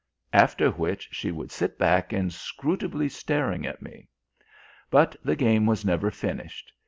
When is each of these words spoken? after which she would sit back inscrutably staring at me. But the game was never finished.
after 0.33 0.71
which 0.71 1.09
she 1.11 1.29
would 1.31 1.51
sit 1.51 1.77
back 1.77 2.11
inscrutably 2.11 3.07
staring 3.07 3.67
at 3.67 3.83
me. 3.83 4.07
But 4.89 5.15
the 5.23 5.35
game 5.35 5.67
was 5.67 5.85
never 5.85 6.09
finished. 6.09 6.73